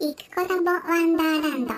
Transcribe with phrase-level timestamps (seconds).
[0.00, 1.74] イクコラボワンダーランド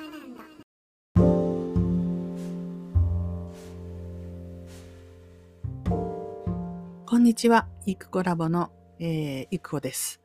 [7.06, 10.20] こんにちは、イクコラボの、えー、イクコです。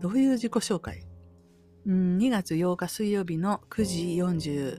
[0.00, 1.08] どういう自己紹介？
[1.86, 4.78] うん ?2 月8日水曜日の9時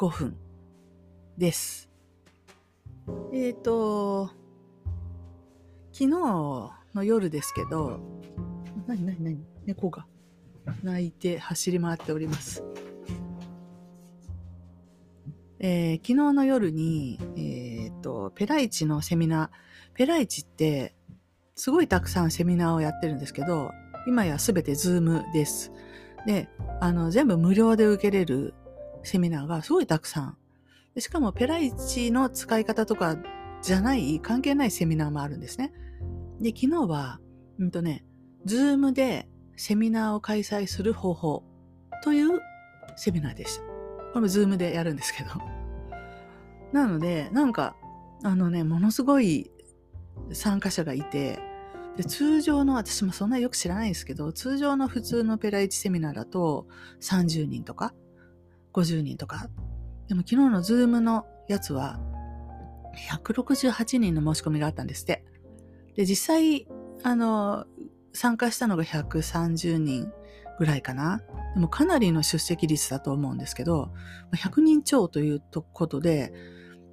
[0.00, 0.36] 45分
[1.38, 1.88] です。
[3.32, 4.32] えっ、ー、と、
[5.92, 8.00] 昨日の夜ですけど、
[8.88, 9.44] なになになに？
[9.64, 10.06] 猫が
[10.82, 12.64] 泣いて走り回っております。
[15.58, 20.94] えー昨日の夜に、えっ、と、ペライチのセミナー、ペライチって、
[21.54, 23.70] すごいたくさんセミナーをやってるんですけど、
[24.06, 25.72] 今やすべて Zoom です。
[26.26, 26.48] で、
[26.80, 28.54] あの、全部無料で受けれる
[29.02, 30.38] セミナーがすごいたくさん。
[30.94, 33.18] でしかも、ペライチの使い方とか
[33.62, 35.72] じゃない、関係ないセミナーもあるんですね。
[36.40, 37.20] で、昨日は、
[37.58, 38.04] うんとね、
[38.46, 41.44] Zoom でセミナーを開催する方法
[42.02, 42.40] という
[42.96, 43.62] セミナーでした。
[43.62, 45.30] これも Zoom でやるんですけど。
[46.72, 47.76] なので、なんか、
[48.22, 49.50] あのね、ものすごい
[50.32, 51.38] 参加者がいて、
[51.96, 56.66] で通常の、私もそんなよく知らないんですけど、通常の普通のペライチセミナーだと
[57.00, 57.94] 30人とか
[58.72, 59.48] 50人とか。
[60.08, 62.00] でも昨日の Zoom のやつは
[63.10, 65.24] 168人の申し込みがあったんですって。
[65.96, 66.66] で、実際、
[67.02, 67.66] あの、
[68.12, 70.12] 参加したのが130人
[70.58, 71.22] ぐらいかな。
[71.54, 73.90] でもかなりの出席率だと思うんですけど、
[74.32, 76.32] 100人超ということで、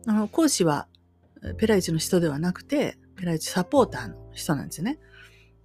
[0.06, 0.88] あの、講師は
[1.58, 5.00] ペライチの人ではなくて、ペライチサポーターの人なんですよね。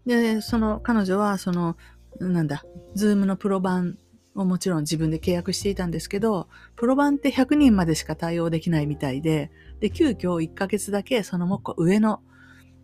[0.07, 1.77] で、その彼女は、その、
[2.19, 3.99] なんだ、 Zoom のプロ版
[4.35, 9.51] をもちろん自分で契約していたんですけど、プロ版って100人までしか対応できないみたいで、
[9.81, 12.21] で、急遽1ヶ月だけそのもっこ上の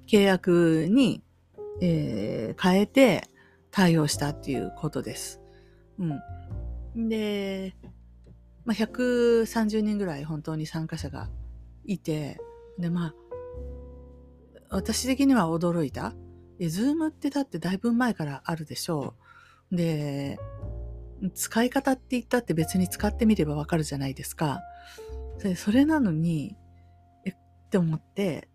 [0.06, 1.22] 契約に、
[1.80, 3.28] えー変えて
[3.70, 5.40] 対応したっていうことです。
[5.98, 6.04] う
[6.96, 7.08] ん。
[7.08, 7.76] で、
[8.64, 11.30] まあ、130人ぐらい本当に参加者が
[11.84, 12.38] いて、
[12.78, 13.14] で、まあ、
[14.70, 16.14] 私的には驚いた。
[16.60, 19.14] え、ズームってだってだいぶ前からあるでしょ
[19.70, 19.76] う。
[19.76, 20.38] で、
[21.34, 24.60] 使い方って言ったって別に使ってみればわかるじゃないですか。
[25.56, 26.56] それなのに、
[27.24, 27.36] えっ
[27.70, 28.48] て思って、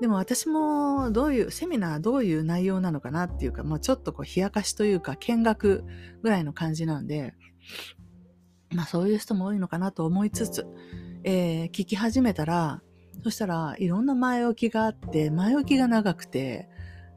[0.00, 5.84] でも私もどういう、セミナーどういう内容なのかなっていうか、まあちょっとこう冷やかしというか見学
[6.22, 7.34] ぐらいの感じなんで、
[8.70, 10.66] まあそういう人も多いのかなと思いつつ、
[11.24, 12.82] えー聞き始めたら、
[13.24, 16.68] そしたらいろんな前置きがあって、前置きが長くて、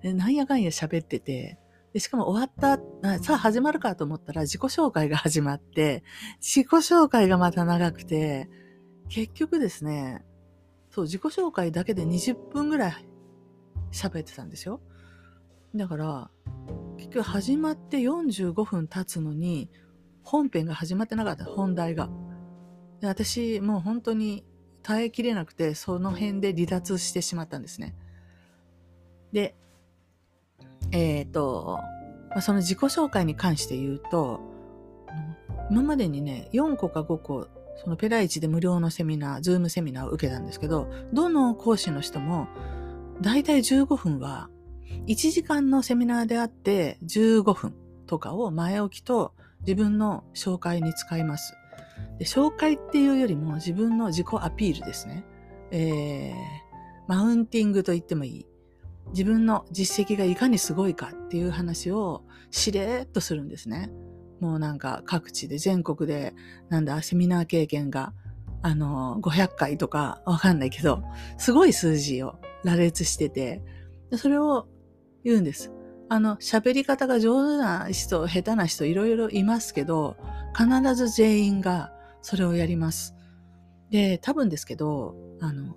[0.03, 1.59] なんやかんや喋ってて、
[1.93, 2.79] でしかも終わった、
[3.21, 6.03] さあ始まるかと思ったら自己紹介が始まって、
[6.39, 8.49] 自己紹介がまた長くて、
[9.09, 10.23] 結局ですね、
[10.91, 13.05] そう、自己紹介だけで20分ぐらい
[13.91, 14.81] 喋ってたんですよ。
[15.73, 16.29] だから、
[16.97, 19.69] 結局始まって45分経つのに、
[20.23, 22.09] 本編が始まってなかった、本題が。
[22.99, 24.45] で私、もう本当に
[24.83, 27.95] 耐えきれなくて、その辺で離脱してしまったんですね。
[29.31, 29.55] で、
[30.91, 31.79] えっ、と、
[32.35, 34.41] まその自己紹介に関して言うと、
[35.69, 37.47] 今までにね、4個か5個、
[37.83, 42.47] そのペライチで無料のセミナー、ズームセミナーを受けたんですけど、どの講師の人も、
[43.21, 44.49] だいたい15分は、
[45.07, 47.73] 1時間のセミナーであって15分
[48.05, 51.55] とかを前置きと自分の紹介に使います。
[52.19, 55.25] で紹介っていうよりも自分の自己アピールですね。
[55.71, 56.35] えー、
[57.07, 58.45] マウンティングと言ってもいい。
[59.11, 63.89] 自分の実績がいかにすごいかっていう話をしれーっとするんですね。
[64.41, 66.33] もうなんか各地で全国で
[66.67, 68.13] なんだセミナー経験が
[68.63, 71.03] あの500回とかわかんないけど
[71.37, 73.63] すごい数字を羅列してて
[74.17, 74.67] それを
[75.23, 75.71] 言うんです。
[76.09, 80.17] あの喋り方が上手な人下手な人いろいろいますけど
[80.53, 83.15] 必ず全員がそれをやります。
[83.91, 85.75] で多分ですけどあの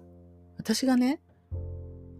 [0.56, 1.20] 私がね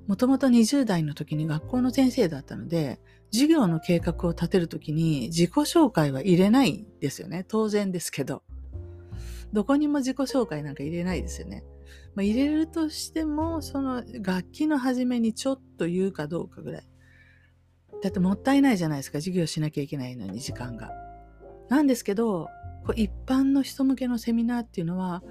[0.07, 3.01] もともと20代の時に学校の先生だったので、
[3.35, 7.45] 授業の計画を立てる時に自己紹介は入れないですよね。
[7.49, 8.45] 当然ですけど。
[9.53, 11.65] どこにも自己紹介なんか入れないですよね。
[12.15, 16.87] まあ、入れるとしても、その楽器の初めにちょっと言うかどうかぐらい。
[18.05, 19.19] だってもったいないじゃないですか。
[19.19, 20.93] 授業しなきゃいけないのに時間が。
[21.69, 22.49] なんですけど、
[22.87, 25.25] こう一般の人向けのセミナーっていうのは、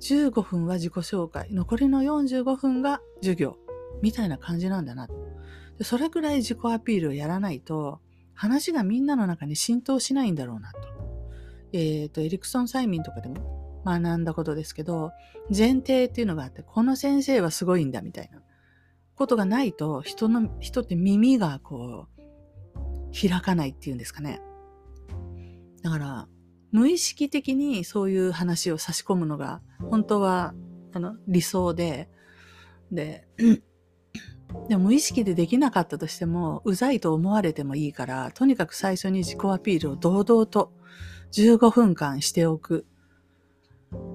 [0.00, 3.58] 15分は自己紹介、残りの45分が授業。
[4.02, 5.08] みたいな感じなんだな。
[5.78, 8.00] でそれぐらい自己アピールをやらないと、
[8.34, 10.78] 話がみんなの中に浸透しないんだろうなと。
[11.72, 15.12] えっ、と、エリクソン催眠とかでも学んだことですけど、
[15.56, 18.42] 前提っていうのがあって、この先生はすごいんだみたいな
[19.14, 24.40] ことがないと、人の、人って耳がこう、開かないっていうんですかね。
[25.82, 26.28] だから、
[26.72, 30.54] 無意識的にそういう話を差し込むのが、本当は、
[30.92, 32.10] あの、理想で、
[32.92, 33.28] で、
[34.68, 40.72] でも無意識でできなかったとしても、うざいと思われてもいいから、とにかく最初に自己アピールを堂々と
[41.32, 42.86] 15分間しておく。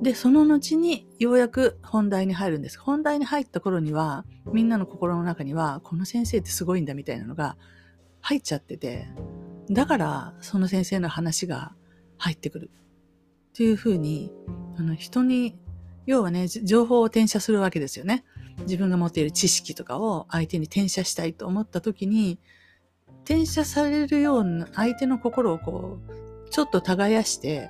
[0.01, 2.79] で、その後にようやく本題に入るんです。
[2.79, 7.57] 本題に入った頃には、みんなの心の中には、この先生ってすごいんだみたいなのが
[8.19, 9.07] 入っちゃってて、
[9.69, 11.73] だからその先生の話が
[12.17, 12.71] 入ってくる。
[13.49, 14.31] っていうふうに、
[14.77, 15.57] あの人に、
[16.05, 18.23] 要はね、情報を転写するわけですよね。
[18.61, 22.39] 自分が持っている知識とかを相手に転写したいと思った時に、
[23.23, 25.99] 転写されるような相手の心をこ
[26.45, 27.69] う、ちょっと耕して、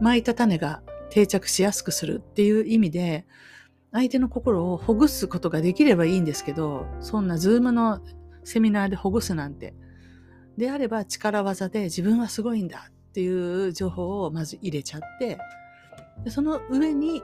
[0.00, 3.26] 巻いた種が定着しやすくするっていう意味で、
[3.92, 8.00] 相手の心をほぐすことができればいいんですけど、そんなズームの
[8.44, 9.74] セミナーでほぐすなんて、
[10.56, 15.38] であれば力技で自分はすごいんだっていう情報をまず入れちゃって、
[16.24, 17.22] でその上に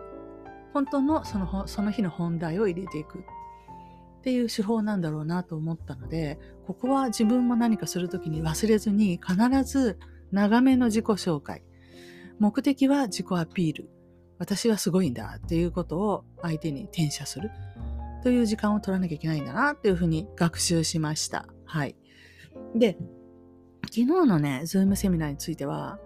[0.72, 9.98] 本当のそのその日の本題を入れていくっていう手法なんだろうなと思ったので、ここは自分も何かするときに忘れずに必ず
[10.32, 11.62] 長めの自己紹介。
[12.38, 13.88] 目的は自己アピール。
[14.38, 17.50] 私はすごいんだっていうことを相手に転写する
[18.22, 21.46] という時間を取らなきゃいけないんだなっていうふうに学習しました。
[21.64, 21.96] はい。
[22.74, 22.96] で、
[23.86, 25.98] 昨日のね、ズームセミナーについては、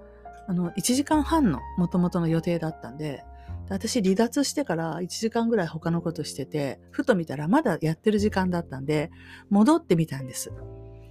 [0.49, 3.25] あの、1時間半の元々の予定だったん、で
[3.69, 9.11] 私離脱してから1時間ぐらい他のことしてて、ふと見たらまだやってる時間だったんで、
[9.51, 10.53] 戻ってみたんです。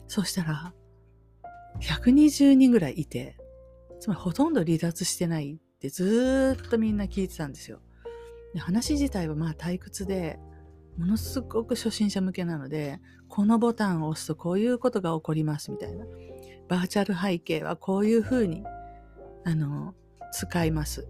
[0.07, 0.73] そしたら、
[1.79, 3.37] 120人ぐらいいて、
[3.99, 7.79] つまりほとんど離脱してないってずっとみんな聞いてたんですよ。
[8.53, 10.39] で話自体はまあ退屈で、
[10.97, 12.99] ものすごく初心者向けなので、
[13.29, 16.05] このボタンを押すとこういうことが起こりますみたいな。
[16.67, 18.63] バーチャル背景はこういうふうに、
[19.45, 19.95] あの、
[20.31, 21.07] 使います。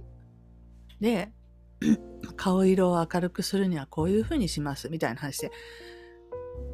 [1.01, 1.31] で、
[2.37, 5.51] 顔色を明るくするにはこういうふうにしますみたいな話で、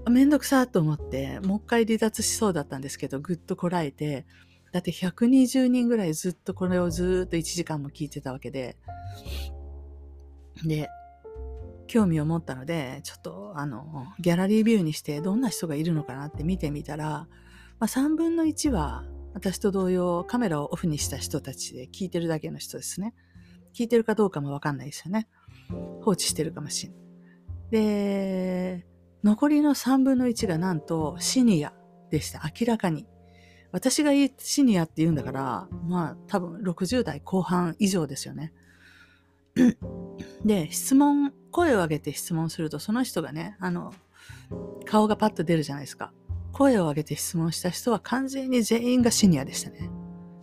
[0.10, 4.26] めんどくさと思って、もう一回離脱しそうだったんですけど、ぐっとこらえて、
[4.72, 8.78] だって120人ぐらいずっとこれをずっと1時間も聞いてたわけで、
[10.66, 10.90] で、
[11.88, 17.28] 興味を持ったので、ちょっとあの、ギャラリービューにしてどんな人がいるのかなって見てみたら、
[17.80, 23.14] まあ、3分の1は私と同様カメラをオフにした人たちで聞いてるだけの人ですね。
[23.74, 25.28] 聞いてるかどうかもわかんないですよね。
[26.02, 27.02] 放置してるかもしれない。
[27.72, 28.88] で、
[29.24, 31.74] 残りの3分の1がなんとシニア
[32.10, 32.42] でした。
[32.60, 33.06] 明らかに。
[33.72, 38.54] 私が言うシニアって言うんだから、まあ多分60代後半以上ですよね。
[40.46, 43.94] で、質問、声を上げて質問すると、その人がね、あの、
[44.86, 46.14] 顔がパッと出るじゃないですか。
[46.54, 49.90] 声を上げて質問した人は完全に全員がシニアでしたね。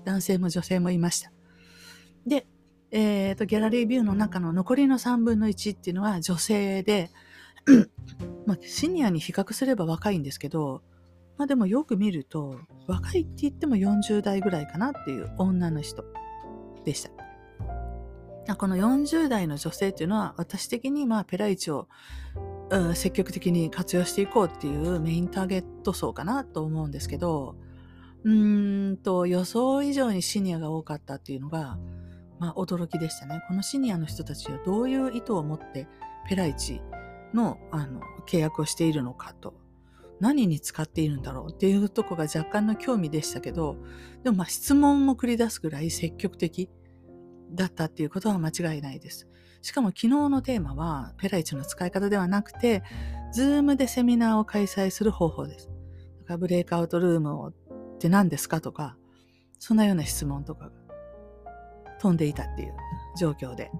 [0.04, 1.32] 男性も女性もいました。
[2.26, 2.46] で、
[2.96, 7.10] えっ、と、ギャラリービューの中の残りの3分の1っていうのは女性で、
[8.46, 10.80] まあ、シニアに比較すれば若いんですけど、
[11.36, 16.04] まあでもよく見ると、若いって言っても40代ぐらいかなっていう女の人
[16.84, 18.54] でした。
[18.54, 21.88] この40代の女性っていうのは私的にまあペライチを
[22.94, 27.56] 積極的に活用していこうっていうメインターゲット層かなと思うんですけど、
[28.22, 31.78] うーんと予想以上にシニアが多かったっていうのが、
[32.38, 33.42] まあ驚きでしたね。
[33.48, 35.88] このシニアの人たちはどういう意図を持って
[36.28, 36.80] ペライチ
[37.32, 39.54] のあの契約をしているのかと。
[40.20, 43.76] 何に使っているんだろうっていうとこが若干の興味でしたけど、
[44.22, 46.70] でもまあ質問を繰り出すぐらい積極的
[47.50, 49.28] だったっていうことは間違いないです。
[49.60, 52.82] しかも昨日のテーマはペライチの使い方ではなくて、
[53.32, 55.68] Zoom でセミナーを開催する方法です。
[56.20, 58.96] だからブレイクアウトルームをって何ですかとか、
[59.58, 60.70] そんなような質問とかが
[62.04, 62.74] 飛んでいたっていう
[63.18, 63.70] 状況で。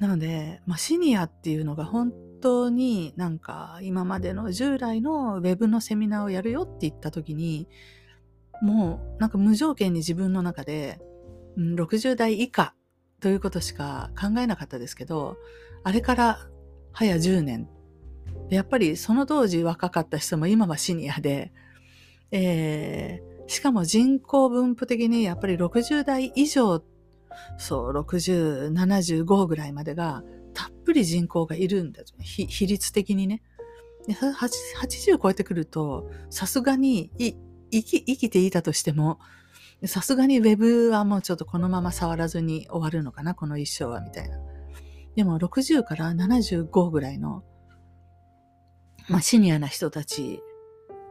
[0.00, 7.68] なので、まあ、シニアっていうのが本当になんか今までの従来のウェブのセミナーをやるよって言った時に、
[8.62, 10.98] もうなんか無条件に自分の中で、
[11.56, 12.74] うん60代以下
[13.20, 15.36] ということしか考えなかったですけど、
[15.84, 16.48] あれから
[16.92, 17.68] 早10年。
[18.50, 21.52] やっぱりその当時若かった人も今はシニアで、
[22.32, 26.82] えーしかも人口分布的にやっぱり60代以上、
[27.58, 30.22] そう、60、75ぐらいまでが
[30.54, 32.02] たっぷり人口がいるんだ。
[32.20, 33.42] ひ比率的にね。
[34.06, 37.34] で80超えてくると、さすがにい
[37.70, 39.18] 生き生きていたとしても、
[39.86, 44.38] さすがにウェブはもうちょっとこのまま触らずに終わるのかな、この一生は、みたいな。
[45.16, 47.44] でも60から75ぐらいの、
[49.08, 50.40] まあシニアな人たち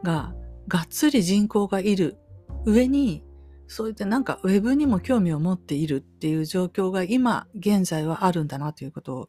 [0.02, 0.34] が、
[0.68, 2.18] がっつり人口がいる
[2.64, 3.22] 上に、
[3.66, 9.28] そういったなんかウェブにも興味を持っているっていう状況が今現在はあるんだなということを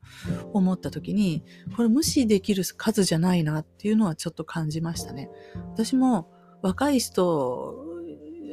[0.51, 1.43] 思った時に、
[1.75, 5.29] これ無視できる数じゃないなっていうのはちょっと感じましたね。
[5.73, 6.29] 私も
[6.61, 7.75] 若い人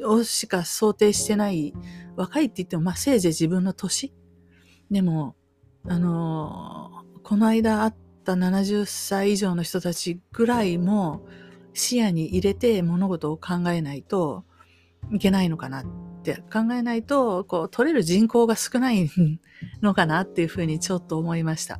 [0.05, 1.73] をしか想定してない、
[2.15, 4.13] 若いって言ってもまあせいぜい自分の年
[4.89, 5.35] でも、
[5.87, 11.25] あの、この間会った70歳以上の人たちぐらいも
[11.73, 14.45] 視野に入れて物事を考えないと、
[15.11, 15.85] いけないのかなっ
[16.23, 19.09] て考えないと、こう、取れる人口が少ない
[19.81, 21.79] のかなっていうふうにちょっと思いました。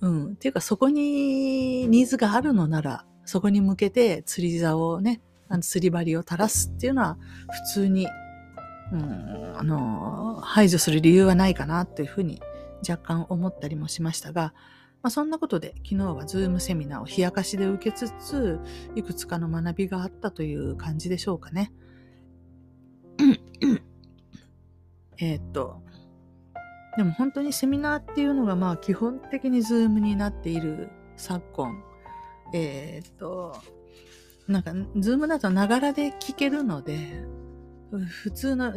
[0.00, 0.26] うん。
[0.32, 7.18] っていうか、そこにニーズがあるのなら、そこに向けて釣り竿をね、あの釣り針を垂らすっていうのは、
[7.50, 8.06] 普通に、
[8.92, 12.40] うん、あの、排除する理由はないかなっていうふうに
[12.88, 14.54] 若干思ったりもしましたが、
[15.02, 18.58] まあ、そんなことで昨日はズームセミナーを冷やかしで受けつつ、
[18.94, 21.72] いくつかの学びがあったという感じでしょうかね。
[25.18, 25.82] えっと、
[26.96, 31.82] でも本当にセミナーっていうのがまあ基本的に Zoom になっている昨今、
[32.54, 33.56] えー、っと、
[34.46, 37.22] なんか、 Zoom だとながらで聞けるので、
[38.08, 38.72] 普通の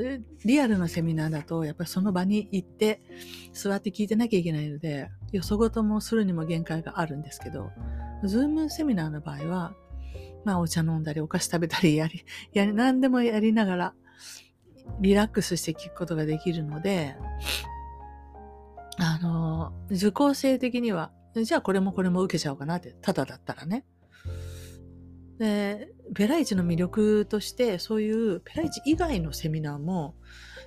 [0.45, 3.01] リアルなセミナーだと、やっぱりその場に行って
[3.53, 7.71] 座って聞いてなきゃいけないので、よそごともするにも限界があるんですけど、
[8.23, 9.73] Zoom セミナーの場合は、
[10.43, 13.93] まあお茶飲んだりお菓子食べたりやり、やり、何でもやりながら、
[14.99, 17.15] リラックスして聞くことができるので、
[18.97, 23.85] あの、受講生的には、じゃあこれもこれも受けちゃおうかなって、ただだったらね。
[25.39, 30.15] で、ペライチの魅力として、そういうペライチ以外のセミナーも、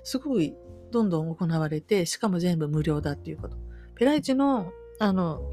[0.02, 0.56] すごい
[0.90, 3.56] どんどん行われて、しかも全部無料だっていうこと。
[3.94, 5.50] ペライチの、あの、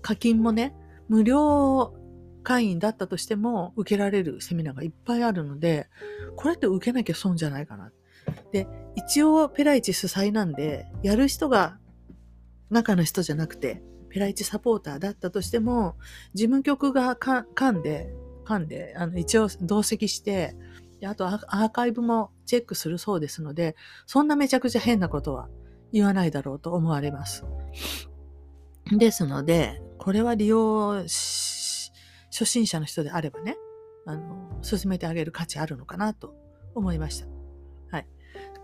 [0.00, 0.74] 課金もね、
[1.08, 1.94] 無料
[2.42, 5.88] 会員だったとしても受けられるセミナーがいっぱいあるので、
[6.36, 7.90] これって受けなきゃ損じゃないかな。
[8.52, 11.78] で、一応ペライチ主催なんで、やる人が
[12.70, 15.96] 中の人じゃなくて、ペライチサポーターだったとしても、
[16.34, 18.12] 事務局が噛んで、
[18.44, 20.56] 噛んで、あの、一応同席して、
[21.00, 25.48] であとアーカイブもチェックするそうですので、そんなめちゃくちゃ変なことは
[25.92, 27.44] 言わないだろうと思われます。
[28.90, 33.56] ですので、これは利用初心者の人であればね、
[34.06, 36.34] あの、進めてあげる価値あるのかなと
[36.74, 37.35] 思いました。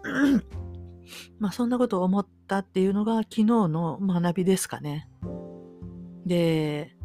[1.38, 5.08] まあそんなことを思ったっていうのが昨日の学びですかね。
[6.26, 6.96] で、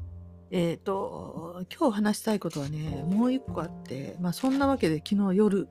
[0.51, 5.67] えっ、ー、と、今日話したいことはね、もう一個あって、まあそんなわけで昨日夜、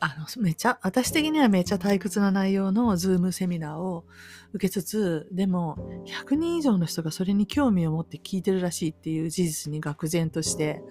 [0.00, 4.04] あの、めちゃ、私的にはめちゃ退屈な内容のズームセミナーを
[4.52, 10.82] 受けつつ、でも、100人以上の人がそれに興味を持って聞いてるらしいっていう事実に愕然として、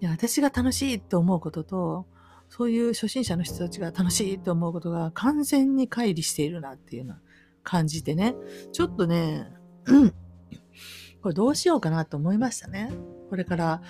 [0.00, 2.06] いや私が楽しいと思うことと、
[2.48, 7.16] そういう初心者の人たちが楽しいと思うことが完全に乖離しているなっていうのを
[7.62, 8.34] 感じてね、
[8.72, 9.52] ちょっとね、
[11.22, 12.90] これどうしようかなと思いましたね。
[13.28, 13.82] これから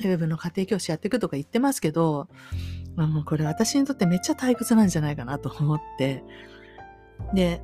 [0.00, 2.28] ウェブの家庭教師やっていくとか言ってますけど、
[2.96, 6.24] まあ、もうこれ私にとってめっちゃ退屈なんじゃないかなと思って。
[7.34, 7.62] で、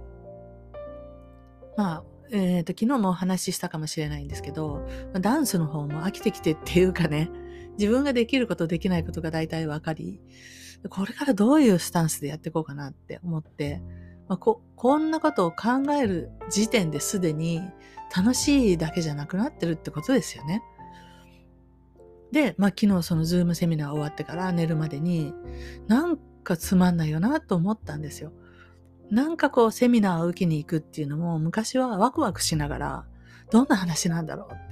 [1.76, 4.86] まあ、えっ、ー、と、昨日もお話ししたかもしれないんですけど、
[5.20, 7.30] ダンスの方も飽きてきてっていうかね、
[7.78, 10.20] 自分ができることできないことが大体わかり、
[10.88, 13.80] これからどういうスタンスでやっていこうかなって思って、
[14.28, 17.60] まあ、ここんなことを考える時点ですでに
[18.14, 20.62] 楽しいだけじゃなくなってるってことですよね。
[22.32, 25.32] で、まあ昨日そのズームセミナー終わってから寝るまでに、
[25.86, 28.32] なんかつまんないよなと思ったんですよ。
[29.10, 33.06] なんかこうセミナーを受けに行くっていうのも昔はワクワクしながら、
[33.50, 34.71] どんな話なんだろうっ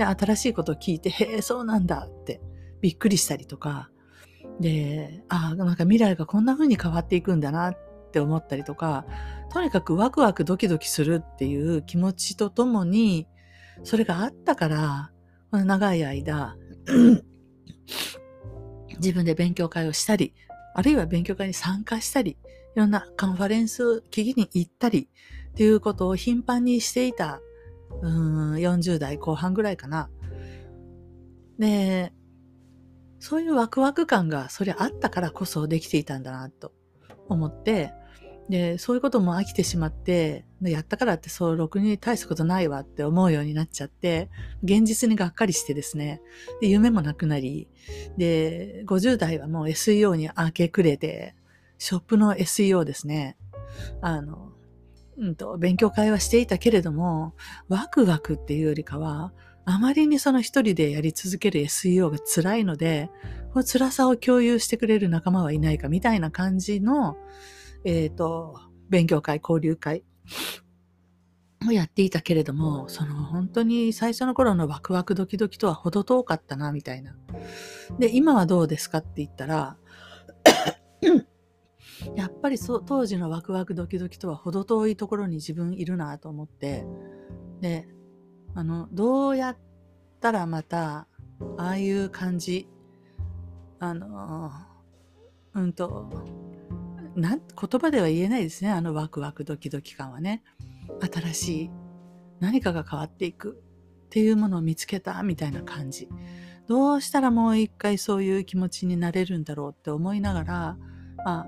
[0.00, 2.40] で、新しいことを聞いて、へえ、そうなんだって
[2.80, 3.90] びっくりしたりとか、
[4.58, 7.78] で、ああ、なんか未来がこんな風に変わっていくんだなっ
[8.10, 9.04] て思ったりとか、
[9.52, 13.26] とにかくワクワクドキドキするっていう気持ちとともに、
[13.84, 15.10] それがあったから、
[15.50, 16.56] この長い間、
[18.96, 20.32] 自分で勉強会をしたり、
[20.74, 22.38] あるいは勉強会に参加したり、
[22.74, 25.10] いろんなカンファレンス聞きに行ったり、
[25.50, 27.42] っていうことを頻繁にしていた、
[28.02, 30.10] うん、40代後半ぐらいかな。
[31.58, 32.12] で、
[33.18, 36.72] そういうワクワク感がそりゃあったからこそできていたんだなと
[37.28, 37.92] 思って、
[38.48, 44.28] で、そういうことも飽きてしまって、やったからってそう、ろくに大したことないわって思うようになっちゃって、
[44.64, 46.20] 現実にがっかりしてですね、
[46.60, 47.68] で夢もなくなり、
[48.16, 51.36] で、50代はもう SEO に明け暮れて、
[51.78, 53.36] ショップの SEO ですね、
[54.00, 54.49] あの、
[55.20, 57.34] うんと、勉強会はしていたけれども、
[57.68, 59.32] ワクワクっていうよりかは、
[59.66, 63.10] あまりにその一人でやり続ける SEO が辛いので、
[63.52, 67.18] この辛さを共有してくれる仲間はいないかみたいな感じの、
[67.84, 68.58] えっ、と、
[68.88, 70.02] 勉強会、交流会
[71.68, 77.14] をやっていたけれども、その本当に最初の頃のワクワクドキドキとは程遠かったな、みたいな。
[77.98, 79.76] で、今はどうですかって言ったら、
[82.14, 86.86] やっぱりそ当時のワクワクドキドキとは程遠いところに自分いるなと思って、
[87.60, 87.88] で、
[88.54, 89.56] あの、どうやっ
[90.20, 91.06] たらまた、
[91.56, 92.68] ああいう感じ、
[93.78, 94.50] あの、
[95.54, 96.10] うんと、
[97.16, 100.42] な、言葉では言えないですね、あのワクワクドキドキ感はね。
[101.00, 101.70] 新しい
[102.40, 103.62] 何かが変わっていく
[104.06, 106.08] っていうものを見つけたみたいな感じ。
[106.66, 110.76] どうしたらもう一回そういう気持ちになれるんだろうって思いながら、
[111.24, 111.46] まあ、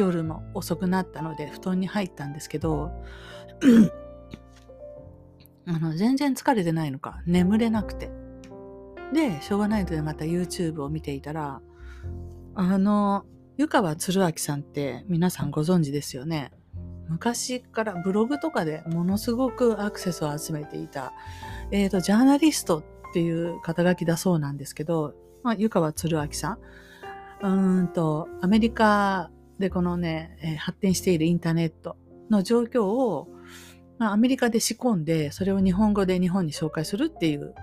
[0.00, 2.90] 夜も遅くなったので布団に入ったんですけど、
[5.66, 8.10] あの、全然疲れてないのか、眠れなくて。
[9.12, 11.60] で、しょうがないのでまた YouTube を見ていたら、
[12.54, 13.24] あの、
[13.56, 16.52] 湯川鶴明さんって皆さんご存知ですよね。
[17.08, 21.12] 昔からブログとかでものすごくアクセスを集めていた、
[21.70, 26.58] えっ、ー、と、ジャーナリストっていう肩書きだそうなんですけど、まあ、湯川鶴明さ
[27.42, 27.42] ん。
[27.42, 29.30] うんと、アメリカ
[29.60, 31.96] でこのね、発展しているインターネット
[32.30, 33.28] の状況を、
[33.98, 37.54] まあ、アメリカで仕込んで、それを日本語で日本に紹介するっていう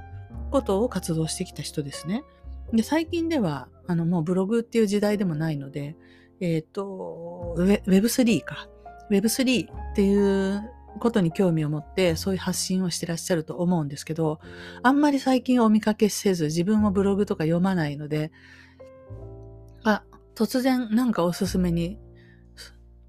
[0.52, 2.24] ことを活動してきた人ですね。
[2.72, 5.96] で、最近では、あの、もうブログっていう時代でもないので、
[6.40, 8.70] えっ、ー、と、Web3 か。
[9.10, 14.40] Web3 っていうことに興味を持ってそういう発信をしてらっしゃると思うんですけど、
[14.84, 18.32] あんまり最近お見かけせず自分もブログとか読まないので、
[20.38, 21.98] 突然なんかおすすめに、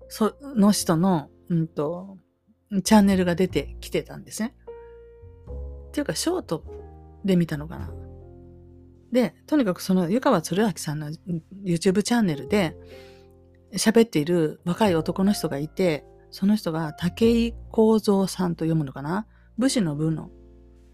[0.09, 2.17] その人の、うんと、
[2.85, 4.55] チャンネルが出てきてたんですね。
[5.89, 6.65] っていうか、ショート
[7.27, 7.93] で見たのかな。
[9.13, 11.11] で、とにかくその湯川鶴明さんの
[11.65, 12.75] YouTube チャンネルで、
[13.75, 19.27] 喋っている若い男の人がいて、その人が武井幸三さんと読むのかな
[19.59, 20.31] 武士の部の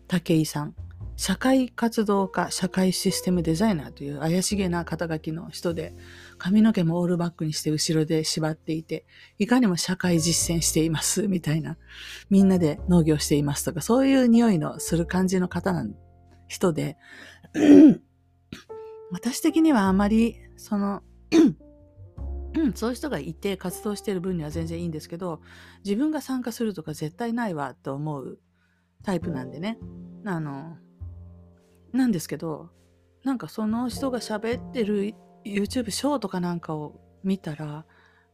[0.09, 0.75] 武井さん。
[1.17, 5.95] 社会活動家、社会システムデザイナーという怪しげな肩書きの人で、
[6.45, 9.07] 髪の毛もオールバックにして後ろで縛っていて、
[9.39, 11.79] いかにも社会実践しています、みたいな。
[12.29, 15.87] みんなで農業していますとか、そういう匂いのする感じの方な
[16.47, 16.99] 人で、
[19.11, 21.03] 私的にはあまり、その、
[22.75, 25.41] そういう人がいて活動してる分には全然いいんですけど、
[25.83, 28.39] 自分が参加するとか絶対ないわと思う
[29.03, 29.79] タイプなんでね。
[30.27, 30.77] あの、
[31.95, 32.69] なんですけど、
[33.23, 37.85] なんかその人が喋ってる YouTube ショーとかなんかを見たら、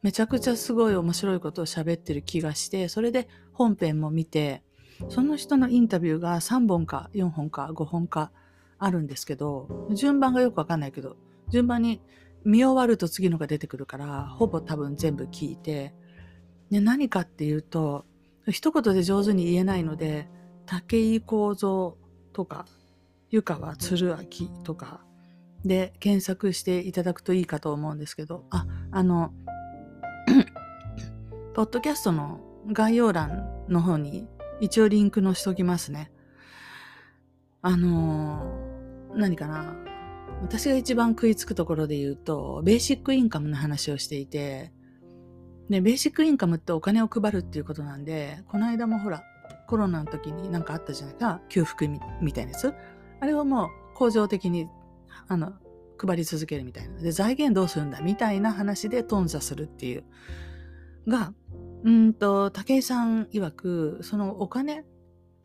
[0.02, 4.62] めちゃくちゃすごい面白いことを喋ってる気がして、それで本編も見て、
[5.08, 8.32] その人のインタビューが3本か4本か5本か
[8.78, 11.16] あるんですけど、順番がよくわかんないけど、
[11.48, 12.00] 順番に
[12.44, 15.94] 見終わると次のが出てくるから、ほぼ多分全部聞いて、
[16.70, 18.04] で何かっていうと、
[18.50, 20.28] 一言で上手に言えないので、
[20.66, 21.94] 武井幸三
[22.32, 22.66] とか、
[23.30, 25.04] 湯川鶴明とか
[25.64, 29.32] で検索していただくといいかと思うんですけど、あ、あの、
[31.54, 32.40] ポッドキャストの
[32.72, 34.28] 概要欄の方に
[34.60, 36.10] 一応リンクのしときますね。
[37.62, 38.56] あの
[39.14, 39.76] 何かな。
[40.42, 44.72] 私が一番食いつくところで言うと、ベーシックインカムの話をしていて、
[45.68, 49.22] で、ベーシックインカムってお金を配るっていうことなんで、この間もほら、
[49.66, 51.88] コロナの時になんかあったじゃないか、給付
[52.20, 52.72] みたいなやつ。
[53.20, 54.66] あれをもう恒常的に、
[55.30, 55.52] あの、
[55.96, 57.00] 配り続けるみたいな。
[57.00, 60.04] で、財源どうするんだみたいな話で頓挫するっていう。
[61.06, 61.32] が、
[61.84, 64.84] うんと、武井さん曰く、そのお金、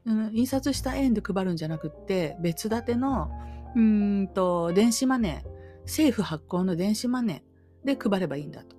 [0.05, 3.29] うん、印刷した円で配るんじゃなくって、別立ての
[3.75, 8.75] うんと、電子マネー、政府発行の電子マネーで配ればいいんだと。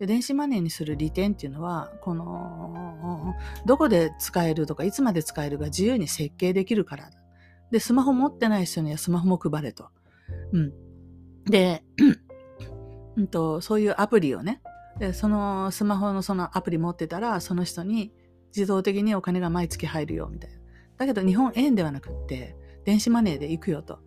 [0.00, 7.10] で電子マネーにする利点っていうのは、この、どこで使えるとか、いつまで使えるか自由に設計できるから
[7.70, 9.90] で、スマホ持ってない人にはスマホも配れと。
[10.52, 10.72] うん。
[11.44, 11.82] で、
[13.16, 14.60] うんと、そういうアプリをね、
[14.98, 18.12] で、そのスマホのそのアプリ持ってたら、その人に
[18.54, 20.56] 自動的にお金が毎月入るよ、みたいな。
[20.98, 24.00] だけど日本円ではなくって、電子マネーで行くよと。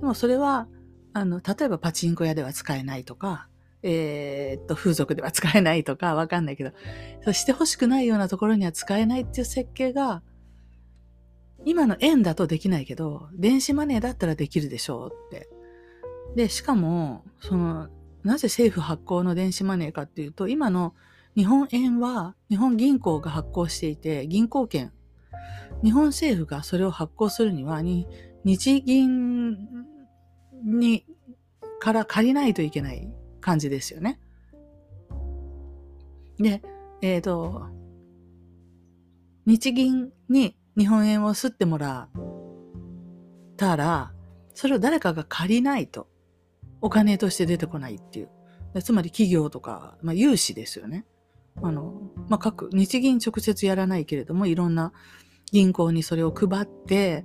[0.00, 0.68] でもそれは、
[1.12, 3.48] あの、例えばパチンコ屋では使えないとか、
[3.82, 6.72] えー、っと、風俗では使えないとか、わかんないけど、
[7.24, 10.22] そしてほしくないようなところには使えないっていう設計が、
[11.64, 15.48] 今の円だとできないけど、電子マネーだったらできるでしょうって。
[16.34, 17.88] で、しかも、その、
[18.24, 20.94] なぜ政府発行の電子マネーかっていうと、今の
[21.36, 24.92] 日本円は日本銀行が発行していて、銀行券
[25.82, 28.06] 日本政府がそれを発行するには、に
[28.44, 29.56] 日銀
[30.64, 31.04] に、
[31.80, 33.08] から借りないといけない
[33.40, 34.18] 感じですよね。
[36.38, 36.62] で、
[37.02, 37.66] えっ、と、
[39.46, 42.20] 日銀に日本円を吸ってもらっ
[43.56, 44.12] たら、
[44.54, 46.08] それを誰かが借りないと
[46.80, 48.28] お金として出てこないっていう。
[48.82, 51.04] つまり企業とか、まあ、融資ですよね。
[51.62, 51.94] あの、
[52.28, 54.92] まあ、各、日銀直接やらないけれども、いろんな
[55.50, 57.24] 銀行にそれを配って、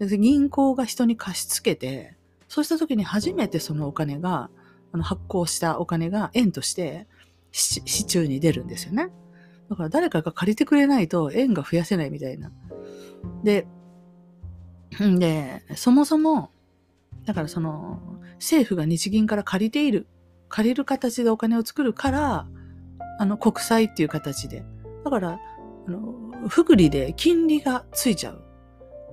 [0.00, 2.16] 銀行が人に貸し付けて、
[2.48, 4.50] そうした時に初めてそのお金が、
[4.92, 7.08] あの発行したお金が円として
[7.50, 9.08] 市中に出るんですよね。
[9.68, 12.52] だから誰かが借りてくれないと円が増やせないみたいな。
[13.42, 13.66] で、
[15.18, 16.50] で、そもそも、
[17.24, 18.00] だからその、
[18.34, 20.06] 政府が日銀から借りている、
[20.48, 22.46] 借りる形でお金を作るから、
[23.18, 24.64] あの、国債っていう形で。
[25.04, 25.40] だから、
[25.86, 28.44] あの、福利で金利がついちゃう。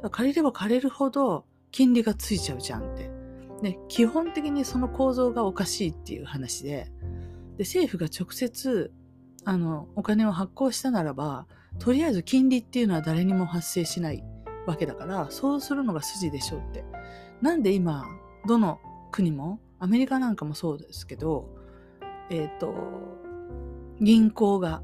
[0.10, 3.12] 借りれば借りるほど金利がついちゃうじゃんって。
[3.62, 6.91] で、基本的にその構造がおかしいっていう話で、
[7.58, 8.91] で、政府が直接、
[9.45, 11.45] あの、お金を発行したならば、
[11.80, 14.24] とりあえず金利っていうのは誰にも発生しない
[14.65, 16.84] わけだから、そうするのが筋でしょうって。
[17.41, 18.06] なんで今、
[18.47, 18.80] どの
[19.12, 21.49] 国も、アメリカなんかもそうですけど、
[22.30, 22.75] えっ、ー、と、
[23.99, 24.84] 銀行が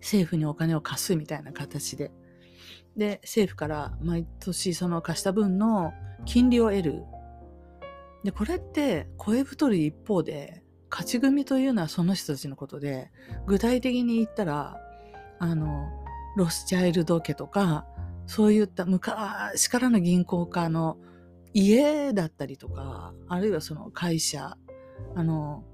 [0.00, 2.12] 政府にお金を貸すみたいな形で、
[2.96, 5.92] で、政府から毎年その貸した分の
[6.26, 7.04] 金利を得る。
[8.24, 13.10] で、これって声太る一方で、勝ち組というのはその人たちのことで、
[13.46, 14.76] 具体的に言ったら、
[15.38, 15.88] あの、
[16.36, 17.86] ロスチャイルド家とか、
[18.28, 20.98] そういった昔からの銀行家の
[21.54, 24.58] 家だったりとか、あるいはその会社、
[25.16, 25.64] あの、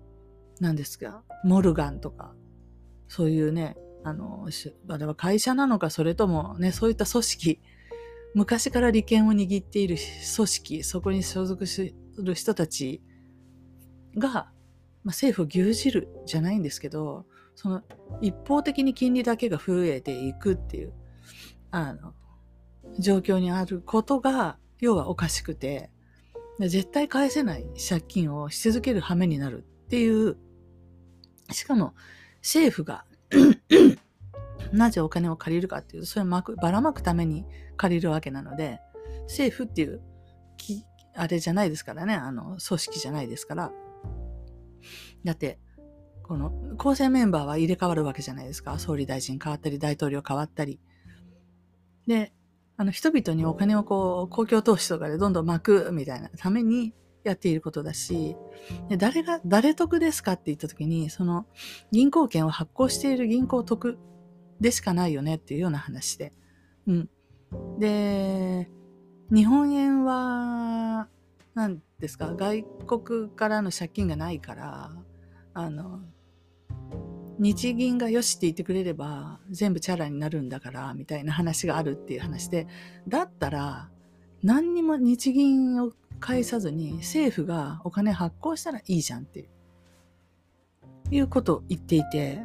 [0.61, 2.33] 何ですか、モルガンとか、
[3.09, 4.47] そういうね、あの、
[4.89, 7.61] あれは会社なのか、それともね、そういった組織、
[8.35, 9.97] 昔から利権を握っている
[10.37, 13.03] 組織、そこに所属する人たち
[14.17, 14.51] が、まあ、
[15.07, 17.83] 政府を牛耳るじゃないんですけど、その
[18.21, 20.93] 一方的に金利だけが増えていくっていう、
[21.73, 22.15] あの、
[22.99, 25.91] 状況にあることが、要はおかしくて、
[26.61, 30.37] 絶対返せない借金をし続ける羽目になるっていう
[31.53, 31.95] しかも
[32.39, 33.05] 政府が
[34.73, 37.45] なぜお金を借りるかっていうと、それをまくばらまくために
[37.77, 38.81] 借りるわけなので、
[39.23, 40.01] 政府っていう、
[40.57, 43.73] きあれじゃないですからね、あの、組織じゃないですから。
[45.25, 45.59] だって、
[46.23, 48.79] この構成メンバーは入れ替わるわけじゃないですか。
[48.79, 50.81] 総理大臣変わったり、大統領変わったり。
[52.07, 52.33] で、
[52.77, 58.37] あの、人々にお金をこう、公共投資とかでどんどん巻くみたいなために、やっていることだし、
[58.89, 61.47] で誰が、誰得ですかって言った時に、その
[61.91, 63.99] 銀行券を発行している銀行得
[64.61, 66.33] でしかないよねっていうような話で。
[66.87, 67.11] うん。
[67.79, 68.71] で、
[69.33, 71.09] 日本円は、
[71.55, 74.91] 何ですか、外国からの借金がないから、
[75.55, 76.01] あの、
[77.39, 82.67] 日銀がよしって言ってくれれば全部チャラになるんだからみたいな話があるっていう話で
[83.09, 83.89] だったら
[84.43, 89.49] 何にも日銀を返さずに政府がお金発行したらいいじゃんって
[91.11, 92.41] いうことを言っていて、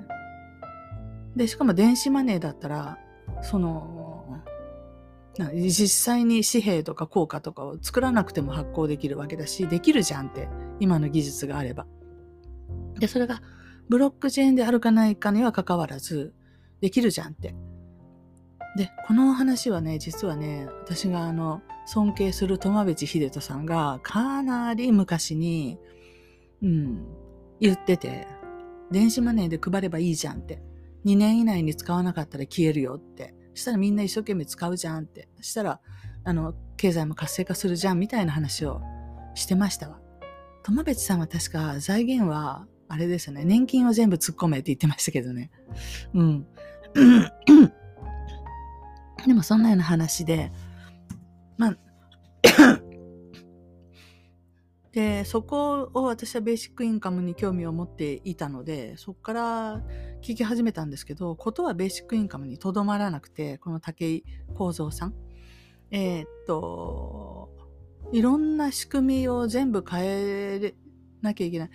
[1.35, 2.97] で、しかも電子マネーだったら、
[3.41, 4.25] その、
[5.53, 10.49] 実際に紙幣とか硬貨とかを作らなくても発行できるわけだし、できるじゃんって、
[10.79, 11.85] 今の技術があれば。
[12.99, 13.41] で、それが
[13.89, 16.33] ブロックチェーンであるかないかには関わらず、
[16.81, 17.53] できるじゃんって
[18.75, 25.79] で、この話はね、実はね、私があの、尊敬する友淵秀人さんがかなり昔に、
[26.61, 27.05] うん、
[27.59, 28.27] 言ってて、
[28.91, 30.61] 電子マネーで配ればいいじゃんって。
[31.05, 33.33] 2年以内に使わなかったら消えるよって。
[33.53, 35.29] したらみんな一生懸命使うじゃんって。
[35.41, 35.81] したら、
[36.23, 38.81] あの、経済も活性化するじゃんみたいな話を
[39.33, 39.99] してましたわ。
[40.63, 43.45] 友淵さんは確か財源は、あれですよね。
[43.45, 45.51] 年金を全部突っ込めって言ってましたけどね。
[46.13, 46.47] うん。
[49.27, 50.51] でもそんなような話で、
[51.55, 51.77] まあ、
[54.91, 59.83] で、そこを私はベーシックインカムに興味を持っていたので、そこから
[60.23, 64.23] 聞き始めたんですけど、ことはベーシックインカムにとどまらなくて、この武井
[64.55, 65.13] 幸三さん。
[65.91, 67.49] えー、っと、
[68.11, 70.73] いろんな仕組みを全部変え
[71.21, 71.69] なきゃいけない。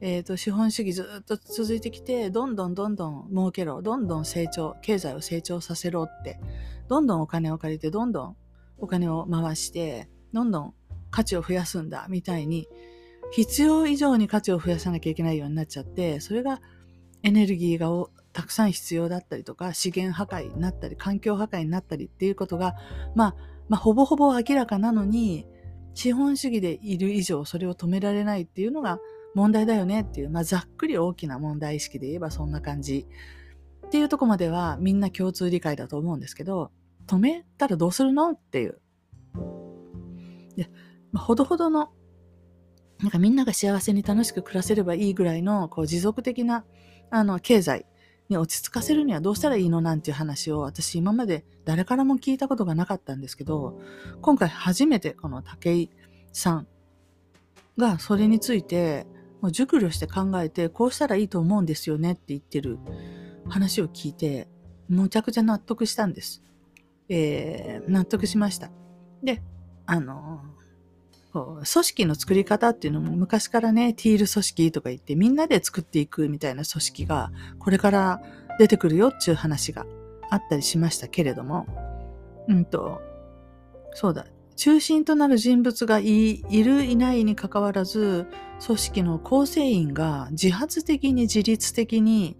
[0.00, 6.40] えっ、ー、と、資本主義ずっと続いてきて、どんどんどんどん儲けろ、どんどん成長、経済を成長させろって、
[6.88, 8.36] どんどんお金を借りて、どんどん
[8.78, 10.74] お金を回して、どんどん
[11.10, 12.66] 価値を増やすんだ、みたいに、
[13.32, 16.60] 必要以上に価値を増やさなきゃいけないようになっちゃって、それが
[17.22, 17.88] エネルギーが
[18.32, 22.74] たくさん必要だったりとか、資源破壊になったり、環境破壊になったりっていうことが、
[23.14, 23.36] まあ、
[23.68, 25.46] まあ、ほぼほぼ明らかなのに、
[25.94, 29.00] 資本主義でいる以上それを止められないっていうのが
[29.34, 33.06] 問題だよねっていう、まあ、ざっくり大きな問題意識で言えばそんな感じ
[33.86, 36.70] っていうとこまではみんな共通理解だと思うんですけど、
[37.06, 38.80] 止めたらどうするのっていう。
[40.56, 40.70] で、
[41.12, 41.90] まあ、ほどほどの、
[43.00, 46.64] なんかみんなが幸せに楽しく暮らせればいいぐらいのこう持続的な
[47.10, 47.86] あの経済
[48.28, 53.80] に落ち着かせるにはどうしたらいいのなんていう話を私今まで誰からも聞いたことがなかったんですけど、
[54.20, 55.90] 今回初めてこの武井
[56.32, 56.68] さん
[57.76, 59.06] がそれについて
[59.40, 62.78] もう熟慮して考えてこうしたらいいと思うんですよねって言ってる
[63.48, 64.48] 話を聞いて、
[64.88, 66.42] むちゃくちゃ納得したんです。
[67.08, 68.70] えー、納得しました。
[69.22, 69.42] で、
[69.86, 70.40] あの、
[71.32, 78.20] 組織の作り方っていうのも昔からね、ティール組織とか言ってみんなで作っていくみたいな組織がこれから
[78.58, 79.86] 出てくるよっていう話が
[80.28, 81.66] あったりしましたけれども、
[82.48, 83.00] うんと、
[83.94, 84.26] そうだ、
[84.56, 88.26] 中心となる人物がいるいないにかかわらず、
[88.64, 92.36] 組織の構成員が自発的に自律的に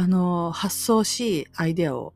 [0.00, 2.14] あの、発想し、アイデアを、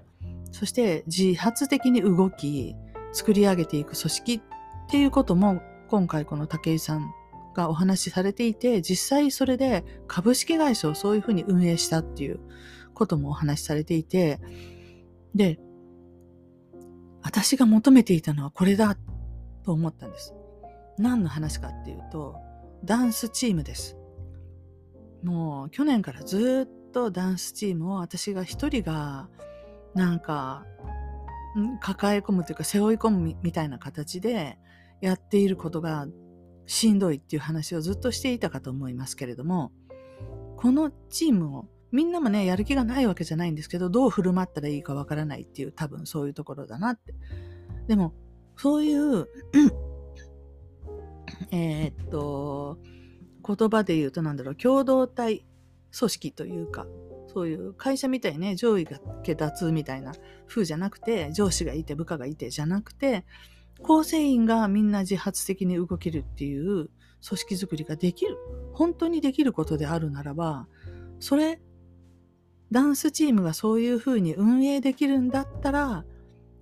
[0.53, 2.77] そして自発的に動き、
[3.13, 4.41] 作り上げていく組織っ
[4.89, 7.13] ていうことも、今回この武井さん
[7.55, 12.39] がお話しされていて、実際それで株式会社をそういうふうに運営したっていう
[12.95, 14.39] こともお話しされていて、
[15.35, 15.59] で、
[17.23, 18.97] 私が求めていたのはこれだ
[19.65, 20.35] と思ったんです。
[20.99, 22.37] 何の話かっていうと、
[22.85, 23.97] ダンスチームです。
[25.23, 29.29] もう去年からずっとダンスチームを私が一人が
[29.95, 30.67] なんか
[31.81, 34.59] 抱え込むというか背負い込むみたいな形で
[35.01, 36.07] やっていることが
[36.67, 39.73] しんどいっていう話をずっとしていたかと思いますけれども
[40.57, 47.15] このチームをみんなもねやる気がないわけじゃないんですけどどう振る舞ったらいいかわからないっていう多分そういうところだなって
[47.87, 48.15] でも
[48.57, 49.29] そういう
[51.51, 52.79] えっと
[53.47, 55.45] 言葉で言うとなんだろう共同体
[55.99, 56.87] 組織というか、
[57.33, 60.13] そういう会社みたいね、上位が下脱みたいな
[60.49, 63.25] 風じゃなくて、上司がいて部下がいてじゃなくて、
[63.83, 66.91] 構成員がみんな自発的に動けるっていう組
[67.21, 68.37] 織づくりができる。
[68.73, 70.67] 本当にできることであるならば、
[71.21, 71.61] それ、
[72.71, 76.05] ダンスチームがそういう風に運営できるんだったら、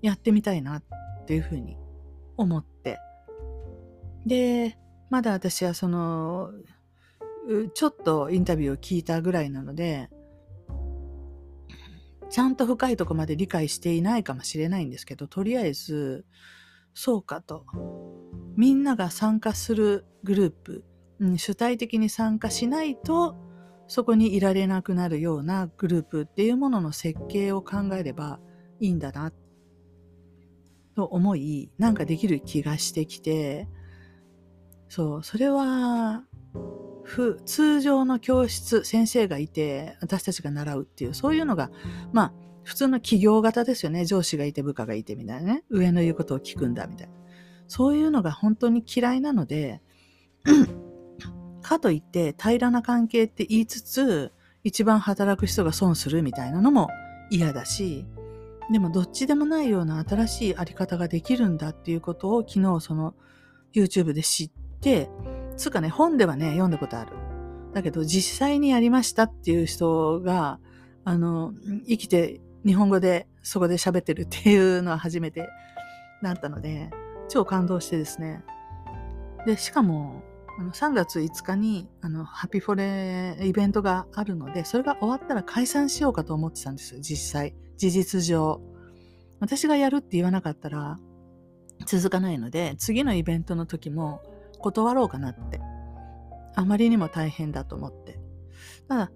[0.02, 0.82] やってみたいなっ
[1.26, 1.76] ていう風に
[2.36, 2.98] 思って。
[4.26, 4.78] で、
[5.10, 6.50] まだ私はその、
[7.74, 10.08] ちょっとインタビューを聞いたぐらいなので、
[12.30, 16.24] ちゃんと深いとこまで理解していないかもしれないんですけど、とりあえず、
[16.94, 17.66] そうかと。
[18.56, 20.84] みんなが参加するグループ、
[21.18, 23.36] うん、主体的に参加しないと、
[23.88, 28.38] そこにいられなくなるようなグループっていうものの設計を考えれば
[28.78, 29.32] いいんだな、
[30.94, 33.68] と思い、なんかできる気がしてきて、
[34.90, 36.24] そう、それは、
[37.46, 41.70] 通常の教室、先生がいて、私たちが習うっていう、そういうのが、
[42.12, 42.32] まあ、
[42.64, 44.04] 普通の企業型ですよね。
[44.04, 45.64] 上司がいて部下がいてみたいなね。
[45.70, 47.14] 上の言うことを聞くんだみたいな。
[47.68, 49.80] そういうのが本当に嫌いなので、
[51.62, 54.32] かといって平らな関係って言いつつ、
[54.64, 56.88] 一番働く人が損するみたいなのも
[57.30, 58.06] 嫌だし、
[58.72, 63.14] でもどっちでもないような新しいあり方ができるんだっていうことを昨日その
[63.72, 64.50] YouTube で知っ
[64.80, 65.10] て、
[65.56, 67.12] つかね、本ではね、読んだことある。
[67.72, 70.58] だけど、実際にやりましたっていう人が、
[71.04, 71.52] あの、
[71.86, 75.48] 生きて日本語でそこで喋ってるっていうのは初めて
[76.22, 76.90] だったので、
[77.28, 78.42] 超感動してですね。
[79.46, 80.22] で、しかも、
[80.58, 87.54] あの3月5日にあのハピフォレイベントがあるので、それが終わったら解散しようかと思ってたんですよ、実際。
[87.76, 88.60] 事実上。
[89.38, 90.98] 私がやるって言わなかったら
[91.86, 94.20] 続かないので、次のイベントの時も
[94.60, 95.60] 断ろうかなって。
[96.54, 98.18] あまりにも大変だと思って。
[98.88, 99.12] ただ、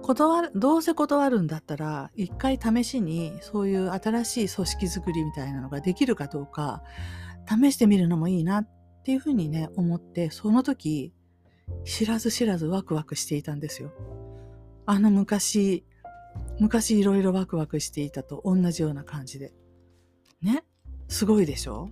[0.00, 6.82] 断る、どうせ断るんだったら、一回試しにそういう新しい組織づくりみたいなのができるかどうか、
[7.48, 8.68] 試してみるのもいいなっ
[9.04, 11.12] ていうふうにね、思って、その時、
[11.84, 13.92] 知らず知らずワクワクしていたんですよ。
[14.86, 15.84] あの昔、
[16.58, 19.52] 昔いろいろワクワクしていたと同じような感じで。
[20.40, 20.64] ね？
[21.08, 21.90] すごいでしょ？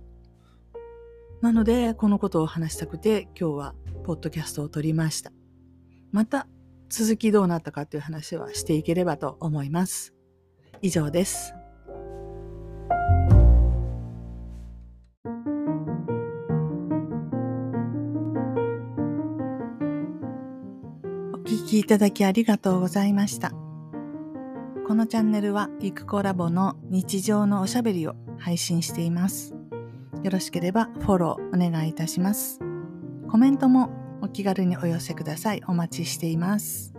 [1.41, 5.31] なので、このことを話したくて、今日はポッドキャストを撮りました。
[6.11, 6.47] また、
[6.87, 10.13] 続きどうなったかという話はしていければと思います。
[10.83, 11.55] 以上です。
[21.33, 23.51] お聞きいただきありがとうございました。
[24.87, 29.60] このチャンネルはイクコラボの日常のおしゃべりを配信しています。
[30.23, 32.59] よろしければフォローお願いいたします。
[33.29, 33.89] コメントも
[34.21, 35.63] お気軽にお寄せください。
[35.67, 36.90] お待ちしています。